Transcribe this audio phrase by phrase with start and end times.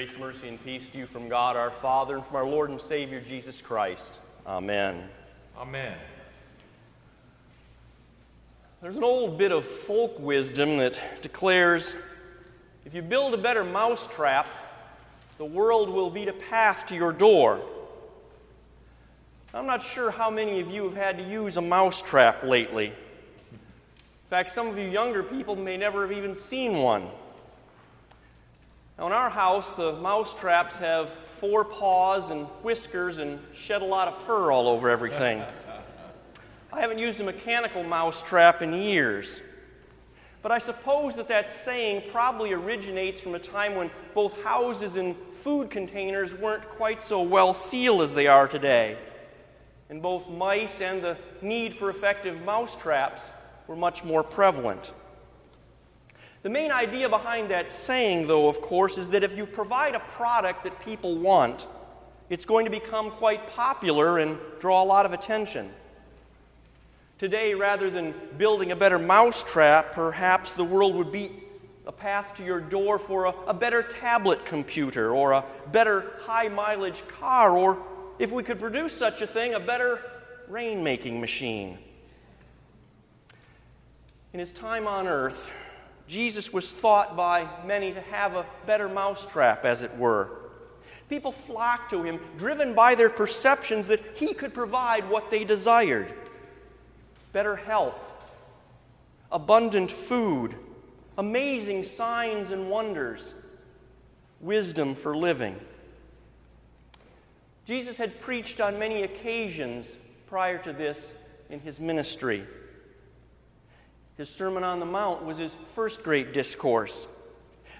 [0.00, 2.80] Grace, mercy, and peace to you from God our Father and from our Lord and
[2.80, 4.18] Savior Jesus Christ.
[4.46, 5.10] Amen.
[5.58, 5.94] Amen.
[8.80, 11.94] There's an old bit of folk wisdom that declares
[12.86, 14.48] if you build a better mousetrap,
[15.36, 17.60] the world will beat a path to your door.
[19.52, 22.86] I'm not sure how many of you have had to use a mousetrap lately.
[22.86, 27.06] In fact, some of you younger people may never have even seen one.
[29.00, 33.84] Now, in our house, the mouse traps have four paws and whiskers and shed a
[33.86, 35.42] lot of fur all over everything.
[36.70, 39.40] I haven't used a mechanical mouse trap in years.
[40.42, 45.16] But I suppose that that saying probably originates from a time when both houses and
[45.32, 48.98] food containers weren't quite so well sealed as they are today.
[49.88, 53.30] And both mice and the need for effective mouse traps
[53.66, 54.90] were much more prevalent.
[56.42, 60.00] The main idea behind that saying, though, of course, is that if you provide a
[60.00, 61.66] product that people want,
[62.30, 65.70] it's going to become quite popular and draw a lot of attention.
[67.18, 71.32] Today, rather than building a better mousetrap, perhaps the world would beat
[71.86, 76.48] a path to your door for a, a better tablet computer or a better high
[76.48, 77.76] mileage car, or
[78.18, 80.00] if we could produce such a thing, a better
[80.50, 81.76] rainmaking machine.
[84.32, 85.50] In his time on earth,
[86.10, 90.28] Jesus was thought by many to have a better mousetrap, as it were.
[91.08, 96.12] People flocked to him, driven by their perceptions that he could provide what they desired
[97.32, 98.12] better health,
[99.30, 100.56] abundant food,
[101.16, 103.32] amazing signs and wonders,
[104.40, 105.54] wisdom for living.
[107.66, 109.94] Jesus had preached on many occasions
[110.26, 111.14] prior to this
[111.50, 112.48] in his ministry.
[114.20, 117.06] His Sermon on the Mount was his first great discourse.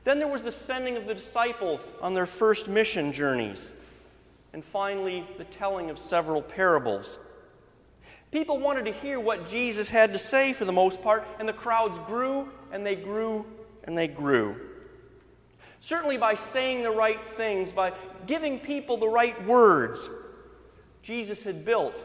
[0.04, 3.74] Then there was the sending of the disciples on their first mission journeys.
[4.54, 7.18] And finally, the telling of several parables.
[8.30, 11.52] People wanted to hear what Jesus had to say for the most part, and the
[11.52, 13.44] crowds grew and they grew
[13.84, 14.56] and they grew.
[15.82, 17.92] Certainly, by saying the right things, by
[18.26, 20.08] giving people the right words,
[21.02, 22.02] Jesus had built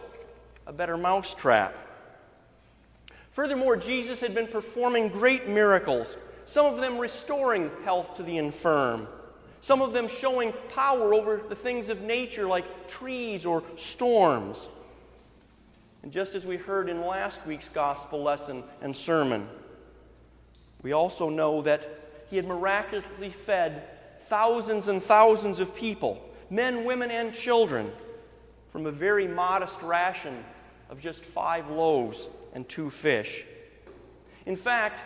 [0.68, 1.74] a better mousetrap
[3.36, 6.16] Furthermore, Jesus had been performing great miracles,
[6.46, 9.10] some of them restoring health to the infirm,
[9.60, 14.70] some of them showing power over the things of nature like trees or storms.
[16.02, 19.50] And just as we heard in last week's gospel lesson and sermon,
[20.82, 21.90] we also know that
[22.30, 23.84] he had miraculously fed
[24.30, 27.92] thousands and thousands of people, men, women, and children,
[28.70, 30.42] from a very modest ration
[30.90, 33.46] of just five loaves and two fish.
[34.48, 35.02] In fact,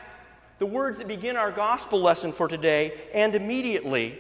[0.59, 4.17] the words that begin our gospel lesson for today and immediately,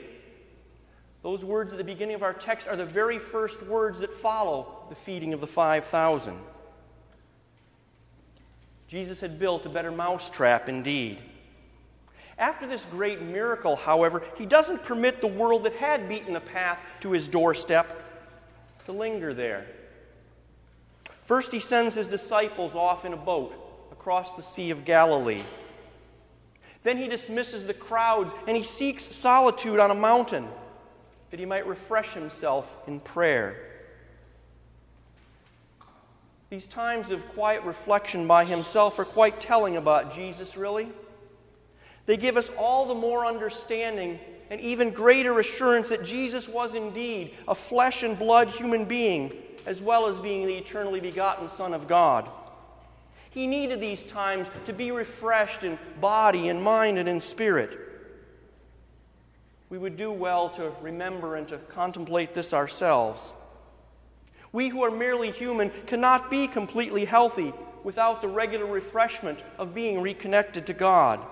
[1.21, 4.83] those words at the beginning of our text are the very first words that follow
[4.89, 6.37] the feeding of the 5,000.
[8.87, 11.21] Jesus had built a better mousetrap indeed.
[12.39, 16.79] After this great miracle, however, he doesn't permit the world that had beaten a path
[17.01, 18.01] to his doorstep
[18.85, 19.67] to linger there.
[21.29, 23.53] First, he sends his disciples off in a boat
[23.91, 25.43] across the Sea of Galilee.
[26.81, 30.47] Then he dismisses the crowds and he seeks solitude on a mountain
[31.29, 33.63] that he might refresh himself in prayer.
[36.49, 40.91] These times of quiet reflection by himself are quite telling about Jesus, really.
[42.07, 47.33] They give us all the more understanding and even greater assurance that Jesus was indeed
[47.47, 49.31] a flesh and blood human being
[49.65, 52.29] as well as being the eternally begotten Son of God.
[53.29, 57.77] He needed these times to be refreshed in body and mind and in spirit.
[59.69, 63.33] We would do well to remember and to contemplate this ourselves.
[64.51, 70.01] We who are merely human cannot be completely healthy without the regular refreshment of being
[70.01, 71.23] reconnected to God.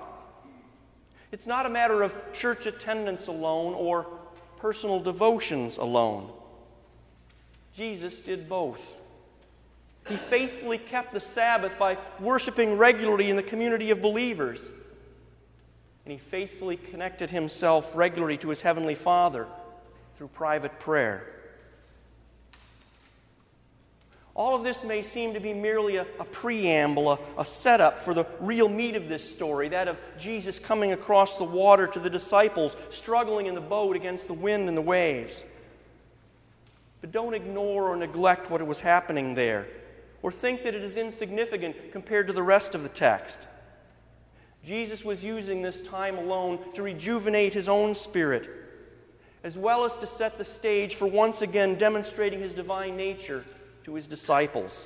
[1.32, 4.06] It's not a matter of church attendance alone or
[4.58, 6.32] personal devotions alone.
[7.76, 9.00] Jesus did both.
[10.08, 14.66] He faithfully kept the Sabbath by worshiping regularly in the community of believers.
[16.06, 19.46] And he faithfully connected himself regularly to his Heavenly Father
[20.16, 21.28] through private prayer.
[24.37, 28.13] All of this may seem to be merely a, a preamble, a, a setup for
[28.13, 32.09] the real meat of this story that of Jesus coming across the water to the
[32.09, 35.43] disciples, struggling in the boat against the wind and the waves.
[37.01, 39.67] But don't ignore or neglect what was happening there,
[40.22, 43.47] or think that it is insignificant compared to the rest of the text.
[44.63, 48.47] Jesus was using this time alone to rejuvenate his own spirit,
[49.43, 53.43] as well as to set the stage for once again demonstrating his divine nature
[53.87, 54.85] to his disciples.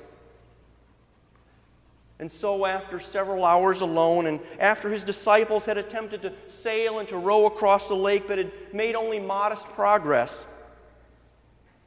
[2.20, 7.08] And so, after several hours alone, and after his disciples had attempted to sail and
[7.08, 10.44] to row across the lake but had made only modest progress,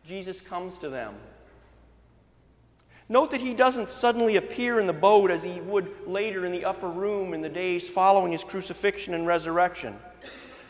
[0.05, 1.15] Jesus comes to them.
[3.07, 6.65] Note that he doesn't suddenly appear in the boat as he would later in the
[6.65, 9.97] upper room in the days following his crucifixion and resurrection.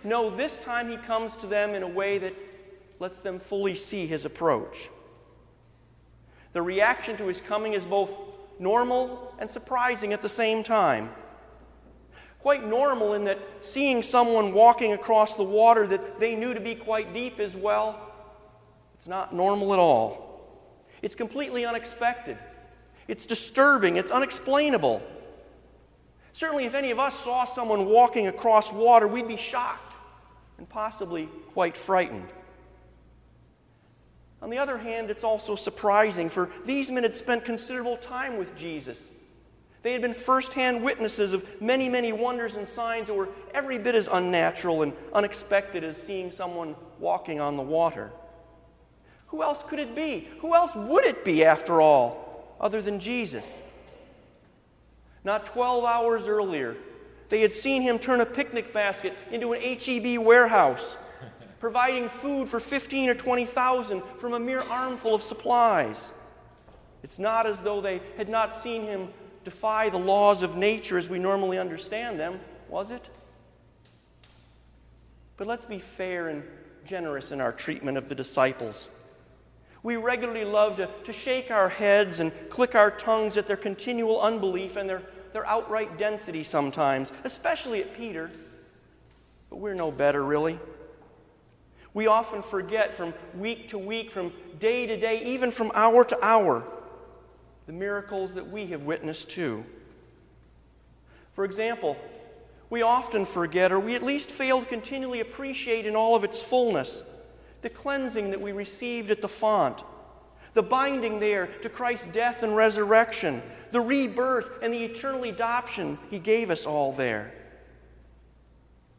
[0.03, 2.36] No, this time he comes to them in a way that
[3.00, 4.92] lets them fully see his approach.
[6.56, 8.18] The reaction to his coming is both
[8.60, 11.10] normal and surprising at the same time.
[12.40, 16.74] Quite normal in that seeing someone walking across the water that they knew to be
[16.74, 18.10] quite deep is, well,
[18.96, 20.48] it's not normal at all.
[21.02, 22.38] It's completely unexpected.
[23.10, 23.98] It's disturbing.
[23.98, 25.04] It's unexplainable.
[26.31, 29.94] Certainly, if any of us saw someone walking across water, we'd be shocked
[30.57, 32.30] and possibly quite frightened.
[34.45, 38.56] On the other hand, it's also surprising, for these men had spent considerable time with
[38.56, 39.09] Jesus.
[39.81, 43.95] They had been firsthand witnesses of many, many wonders and signs that were every bit
[43.95, 48.12] as unnatural and unexpected as seeing someone walking on the water.
[49.30, 50.27] Who else could it be?
[50.42, 53.51] Who else would it be, after all, other than Jesus?
[55.24, 56.75] Not 12 hours earlier,
[57.30, 60.97] they had seen him turn a picnic basket into an HEB warehouse
[61.66, 66.12] providing food for 15 or 20,000 from a mere armful of supplies.
[67.02, 69.08] It's not as though they had not seen him
[69.44, 72.40] defy the laws of nature as we normally understand them,
[72.70, 73.10] was it?
[75.38, 76.44] But let's be fair and
[76.86, 78.88] generous in our treatment of the disciples.
[79.82, 84.22] We regularly love to, to shake our heads and click our tongues at their continual
[84.22, 85.02] unbelief and their,
[85.34, 88.30] their outright density sometimes, especially at Peter.
[89.50, 90.60] But we're no better, really.
[91.95, 96.24] We often forget from week to week, from day to day, even from hour to
[96.24, 96.65] hour,
[97.68, 99.63] the miracles that we have witnessed too.
[101.31, 101.95] For example,
[102.69, 106.42] we often forget, or we at least fail to continually appreciate in all of its
[106.42, 107.01] fullness,
[107.62, 109.81] the cleansing that we received at the font,
[110.53, 116.19] the binding there to Christ's death and resurrection, the rebirth and the eternal adoption He
[116.19, 117.33] gave us all there.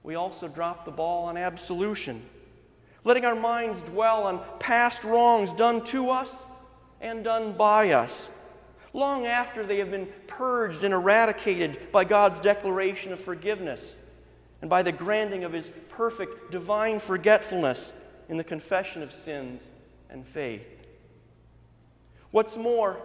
[0.02, 2.22] We also drop the ball on absolution
[3.06, 6.30] letting our minds dwell on past wrongs done to us
[7.00, 8.28] and done by us,
[8.92, 13.94] long after they have been purged and eradicated by God's declaration of forgiveness
[14.60, 17.92] and by the granting of His perfect divine forgetfulness
[18.28, 19.68] in the confession of sins
[20.10, 20.66] and faith.
[22.32, 22.96] What's more,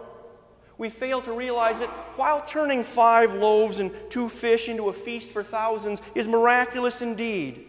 [0.78, 5.30] we fail to realize that while turning five loaves and two fish into a feast
[5.30, 7.68] for thousands is miraculous indeed,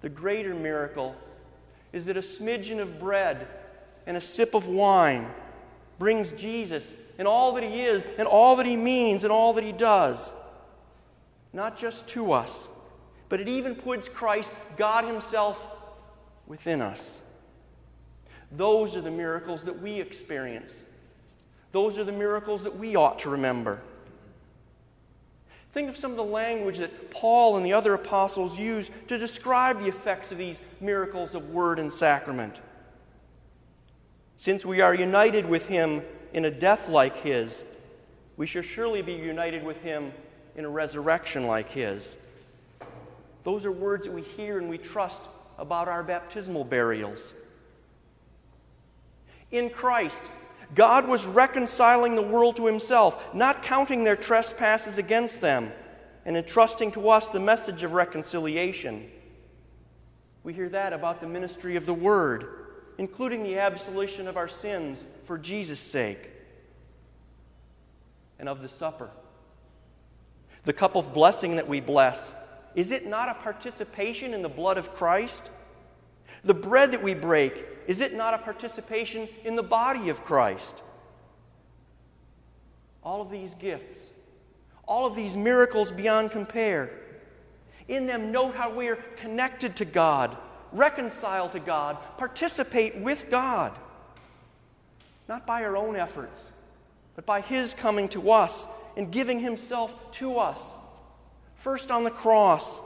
[0.00, 1.14] the greater miracle
[1.92, 3.46] is that a smidgen of bread
[4.06, 5.28] and a sip of wine
[5.98, 9.64] brings Jesus and all that he is and all that he means and all that
[9.64, 10.30] he does,
[11.52, 12.68] not just to us,
[13.28, 15.64] but it even puts Christ, God Himself,
[16.46, 17.20] within us.
[18.50, 20.82] Those are the miracles that we experience.
[21.70, 23.80] Those are the miracles that we ought to remember.
[25.72, 29.80] Think of some of the language that Paul and the other apostles use to describe
[29.80, 32.56] the effects of these miracles of word and sacrament.
[34.36, 37.64] Since we are united with him in a death like his,
[38.36, 40.12] we shall surely be united with him
[40.56, 42.16] in a resurrection like his.
[43.44, 45.22] Those are words that we hear and we trust
[45.58, 47.34] about our baptismal burials.
[49.52, 50.22] In Christ,
[50.74, 55.72] God was reconciling the world to himself, not counting their trespasses against them,
[56.24, 59.10] and entrusting to us the message of reconciliation.
[60.42, 62.46] We hear that about the ministry of the Word,
[62.98, 66.30] including the absolution of our sins for Jesus' sake,
[68.38, 69.10] and of the supper.
[70.64, 72.32] The cup of blessing that we bless,
[72.74, 75.50] is it not a participation in the blood of Christ?
[76.44, 80.82] The bread that we break, is it not a participation in the body of Christ?
[83.02, 84.10] All of these gifts,
[84.86, 86.90] all of these miracles beyond compare.
[87.88, 90.36] In them, note how we are connected to God,
[90.72, 93.72] reconciled to God, participate with God.
[95.28, 96.50] Not by our own efforts,
[97.16, 100.60] but by His coming to us and giving Himself to us,
[101.54, 102.80] first on the cross,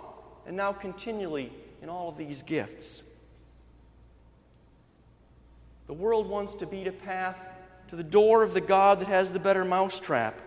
[0.47, 3.03] and now continually in all of these gifts.
[5.87, 7.39] The world wants to beat a path
[7.89, 10.41] to the door of the God that has the better mousetrap,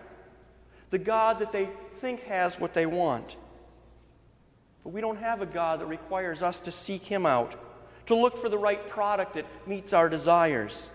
[0.90, 3.36] the God that they think has what they want.
[4.84, 7.54] But we don't have a God that requires us to seek Him out
[8.08, 10.88] to look for the right product that meets our desires.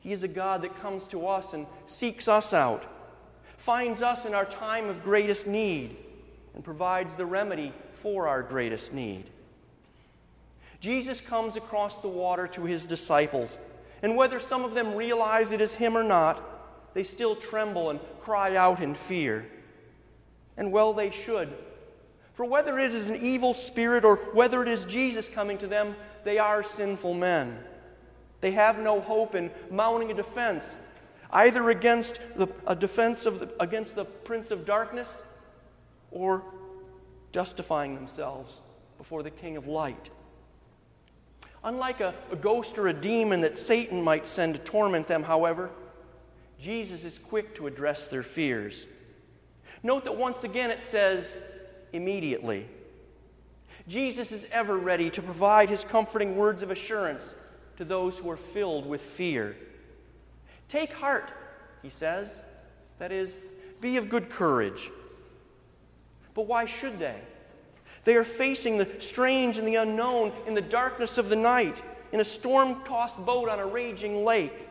[0.00, 2.84] He is a God that comes to us and seeks us out,
[3.58, 5.96] finds us in our time of greatest need,
[6.54, 9.28] and provides the remedy for our greatest need.
[10.80, 13.58] Jesus comes across the water to his disciples,
[14.02, 18.00] and whether some of them realize it is him or not, they still tremble and
[18.20, 19.46] cry out in fear.
[20.56, 21.52] And well, they should.
[22.34, 25.96] For whether it is an evil spirit or whether it is Jesus coming to them,
[26.24, 27.58] they are sinful men.
[28.40, 30.76] They have no hope in mounting a defense,
[31.32, 35.24] either against the, a defense of the, against the prince of darkness
[36.12, 36.44] or
[37.32, 38.60] justifying themselves
[38.96, 40.10] before the king of light.
[41.64, 45.70] Unlike a, a ghost or a demon that Satan might send to torment them, however,
[46.60, 48.86] Jesus is quick to address their fears.
[49.82, 51.32] Note that once again it says,
[51.92, 52.66] immediately.
[53.86, 57.34] Jesus is ever ready to provide his comforting words of assurance
[57.76, 59.56] to those who are filled with fear.
[60.68, 61.32] Take heart,
[61.82, 62.42] he says.
[62.98, 63.38] That is,
[63.80, 64.90] be of good courage.
[66.34, 67.20] But why should they?
[68.08, 72.20] They are facing the strange and the unknown in the darkness of the night, in
[72.20, 74.66] a storm tossed boat on a raging lake.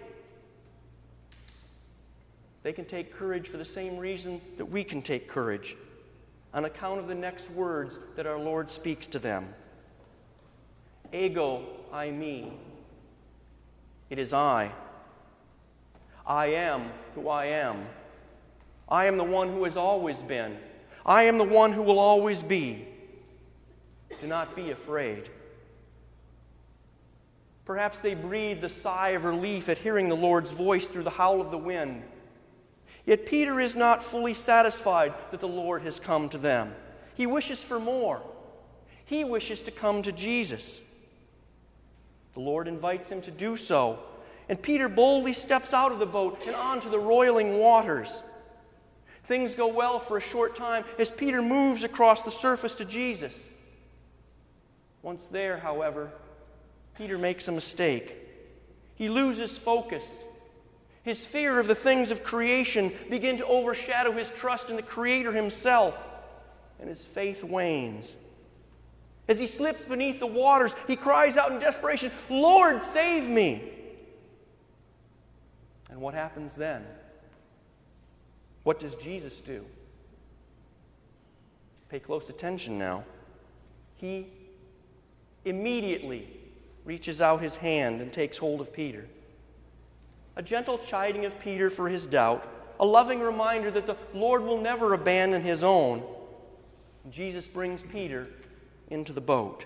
[2.63, 5.77] They can take courage for the same reason that we can take courage
[6.51, 9.53] on account of the next words that our Lord speaks to them.
[11.13, 11.61] Ego
[11.93, 12.53] eimi.
[14.09, 14.71] It is I.
[16.25, 17.85] I am who I am.
[18.89, 20.57] I am the one who has always been.
[21.05, 22.87] I am the one who will always be.
[24.21, 25.29] Do not be afraid.
[27.65, 31.41] Perhaps they breathed a sigh of relief at hearing the Lord's voice through the howl
[31.41, 32.03] of the wind.
[33.05, 36.73] Yet Peter is not fully satisfied that the Lord has come to them.
[37.13, 38.21] He wishes for more.
[39.05, 40.81] He wishes to come to Jesus.
[42.33, 43.99] The Lord invites him to do so,
[44.47, 48.23] and Peter boldly steps out of the boat and onto the roiling waters.
[49.23, 53.49] Things go well for a short time as Peter moves across the surface to Jesus.
[55.07, 56.11] Once there, however,
[56.97, 58.13] Peter makes a mistake.
[58.95, 60.03] He loses focus
[61.01, 65.31] his fear of the things of creation begin to overshadow his trust in the Creator
[65.31, 65.97] himself,
[66.81, 68.17] and his faith wanes.
[69.29, 73.63] As he slips beneath the waters, he cries out in desperation, Lord, save me!
[75.89, 76.85] And what happens then?
[78.63, 79.63] What does Jesus do?
[81.87, 83.05] Pay close attention now.
[83.95, 84.27] He
[85.49, 86.27] immediately
[86.85, 89.07] reaches out his hand and takes hold of Peter
[90.37, 92.47] a gentle chiding of Peter for his doubt,
[92.79, 96.03] a loving reminder that the Lord will never abandon his own.
[97.09, 98.27] Jesus brings Peter
[98.91, 99.65] into the boat.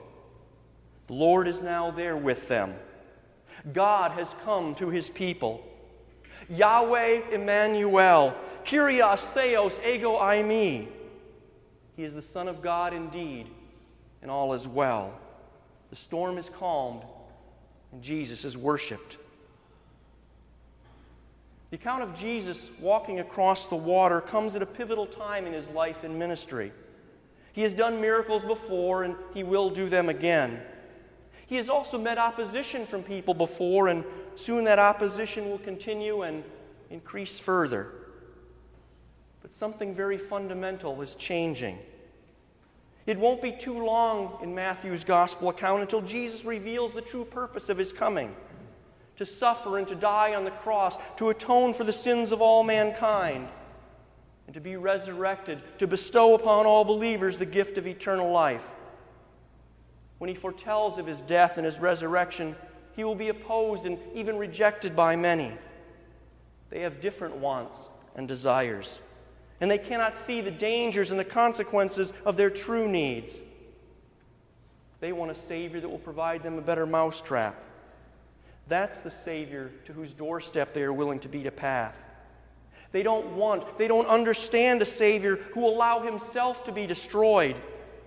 [1.08, 2.74] The Lord is now there with them.
[3.74, 5.62] God has come to his people.
[6.50, 8.34] Yahweh Emmanuel,
[8.64, 10.88] Kyrios Theos Ego Eimi.
[11.98, 13.50] He is the Son of God indeed,
[14.22, 15.20] and all is well.
[15.92, 17.04] The storm is calmed,
[17.92, 19.18] and Jesus is worshiped.
[21.70, 25.70] The account of Jesus walking across the water comes at a pivotal time in his
[25.70, 26.72] life and ministry.
[27.54, 30.62] He has done miracles before, and he will do them again.
[31.46, 34.06] He has also met opposition from people before, and
[34.38, 36.46] soon that opposition will continue and
[36.90, 37.92] increase further.
[39.42, 41.80] But something very fundamental is changing.
[43.06, 47.70] It won't be too long in Matthew's gospel account until Jesus reveals the true purpose
[47.70, 48.36] of his coming
[49.18, 52.64] to suffer and to die on the cross, to atone for the sins of all
[52.64, 53.48] mankind,
[54.48, 58.66] and to be resurrected, to bestow upon all believers the gift of eternal life.
[60.18, 62.56] When he foretells of his death and his resurrection,
[62.96, 65.52] he will be opposed and even rejected by many.
[66.72, 69.00] They have different wants and desires,
[69.62, 73.40] and they cannot see the dangers and the consequences of their true needs.
[75.00, 77.56] They want a Savior that will provide them a better mousetrap
[78.72, 81.96] that's the Savior to whose doorstep they are willing to beat a path.
[82.94, 87.58] They don't want, they don't understand a Savior who will allow himself to be destroyed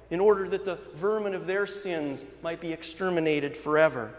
[0.08, 4.14] in order that the vermin of their sins might be exterminated forever.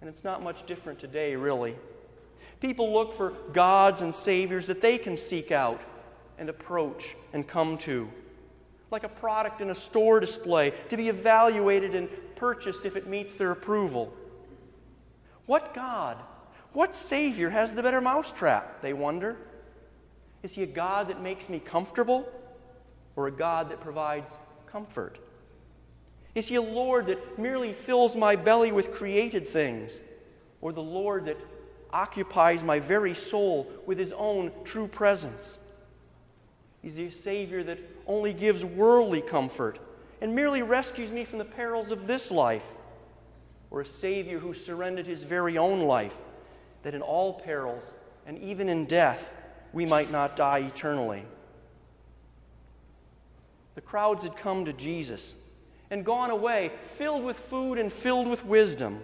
[0.00, 1.74] And it's not much different today, really.
[2.60, 5.80] People look for gods and saviors that they can seek out
[6.38, 8.08] and approach and come to,
[8.90, 13.36] like a product in a store display to be evaluated and purchased if it meets
[13.36, 14.12] their approval.
[15.46, 16.18] What God,
[16.72, 19.36] what Savior has the better mousetrap, they wonder?
[20.42, 22.28] Is he a God that makes me comfortable
[23.16, 24.36] or a God that provides
[24.66, 25.18] comfort?
[26.34, 30.00] Is he a Lord that merely fills my belly with created things?
[30.60, 31.38] Or the Lord that
[31.92, 35.58] occupies my very soul with his own true presence?
[36.82, 39.78] He's a Savior that only gives worldly comfort
[40.20, 42.66] and merely rescues me from the perils of this life,
[43.70, 46.16] or a Savior who surrendered his very own life,
[46.82, 47.94] that in all perils
[48.26, 49.34] and even in death
[49.72, 51.24] we might not die eternally.
[53.74, 55.34] The crowds had come to Jesus
[55.90, 59.00] and gone away, filled with food and filled with wisdom,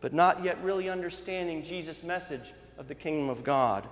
[0.00, 3.86] but not yet really understanding Jesus' message of the kingdom of God.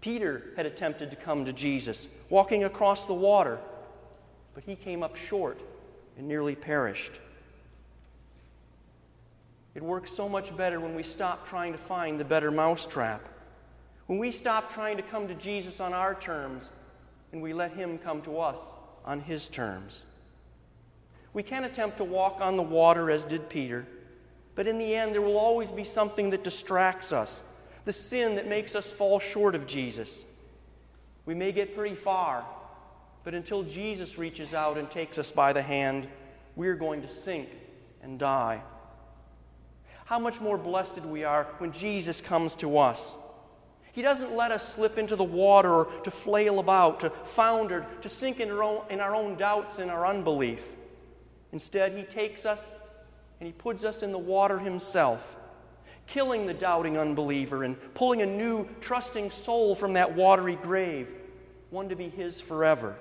[0.00, 3.58] Peter had attempted to come to Jesus, walking across the water,
[4.54, 5.60] but he came up short
[6.18, 7.12] and nearly perished.
[9.74, 13.26] It works so much better when we stop trying to find the better mousetrap.
[14.06, 16.70] When we stop trying to come to Jesus on our terms
[17.32, 18.58] and we let Him come to us
[19.06, 20.04] on His terms.
[21.32, 23.86] We can attempt to walk on the water as did Peter,
[24.54, 27.42] but in the end, there will always be something that distracts us
[27.84, 30.24] the sin that makes us fall short of Jesus.
[31.26, 32.44] We may get pretty far,
[33.24, 36.08] but until Jesus reaches out and takes us by the hand,
[36.56, 37.48] we're going to sink
[38.02, 38.62] and die.
[40.04, 43.12] How much more blessed we are when Jesus comes to us.
[43.92, 48.40] He doesn't let us slip into the water to flail about, to founder, to sink
[48.40, 50.62] in our own, in our own doubts and our unbelief.
[51.52, 52.74] Instead, He takes us
[53.42, 55.34] and He puts us in the water Himself
[56.06, 61.12] killing the doubting unbeliever and pulling a new, trusting soul from that watery grave,
[61.70, 62.94] one to be His forever.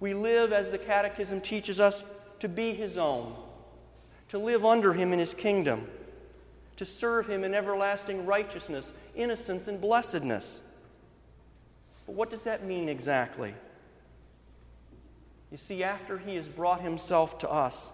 [0.00, 2.02] We live, as the Catechism teaches us,
[2.40, 3.36] to be His own,
[4.30, 5.86] to live under Him in His kingdom,
[6.76, 10.62] to serve Him in everlasting righteousness, innocence, and blessedness.
[12.06, 13.52] But what does that mean exactly?
[15.52, 17.92] You see, after He has brought Himself to us,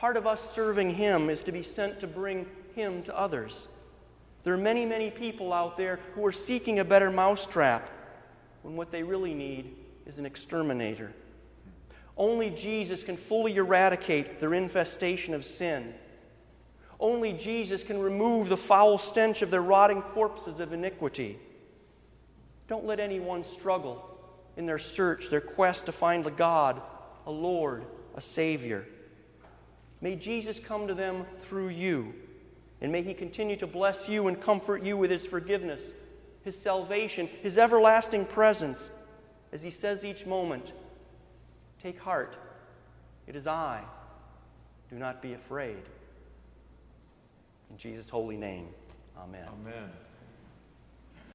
[0.00, 3.68] part of us serving Him is to be sent to bring him to others.
[4.42, 7.90] There are many, many people out there who are seeking a better mousetrap
[8.62, 11.12] when what they really need is an exterminator.
[12.16, 15.94] Only Jesus can fully eradicate their infestation of sin.
[16.98, 21.38] Only Jesus can remove the foul stench of their rotting corpses of iniquity.
[22.68, 24.06] Don't let anyone struggle
[24.56, 26.80] in their search, their quest to find a God,
[27.26, 28.86] a Lord, a Savior.
[30.00, 32.14] May Jesus come to them through you.
[32.80, 35.82] And may He continue to bless you and comfort you with His forgiveness,
[36.42, 38.90] His salvation, His everlasting presence.
[39.52, 40.72] As He says each moment,
[41.82, 42.36] Take heart,
[43.26, 43.82] it is I.
[44.90, 45.82] Do not be afraid.
[47.70, 48.68] In Jesus' holy name,
[49.16, 49.46] amen.
[49.48, 49.90] Amen.